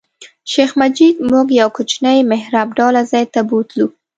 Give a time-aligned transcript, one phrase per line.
[0.51, 3.87] شیخ مجید موږ یو کوچني محراب ډوله ځای ته بوتلو.